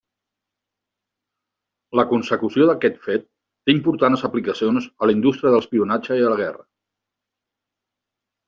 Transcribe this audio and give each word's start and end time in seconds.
La 1.99 2.05
consecució 2.13 2.67
d'aquest 2.71 2.97
fet 3.05 3.27
té 3.67 3.75
importants 3.75 4.25
aplicacions 4.31 4.89
a 4.97 5.11
la 5.11 5.19
indústria 5.19 5.53
de 5.53 5.59
l'espionatge 5.61 6.19
i 6.23 6.25
la 6.29 6.41
guerra. 6.45 6.67